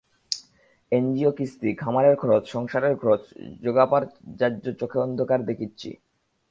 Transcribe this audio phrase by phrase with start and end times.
[0.91, 3.23] NGO কিস্তি, খামারের খরচ, সংসারের খরচ
[3.63, 4.03] যোগাপার
[4.39, 5.89] যায্যা চোখে অন্ধকার দেকিচ্চি।